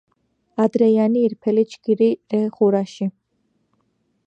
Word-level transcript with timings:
ადრეიანი 0.63 1.21
ირფელი 1.25 1.65
ჯგირი 1.73 2.09
რე 2.35 2.41
ღურაში 2.57 3.11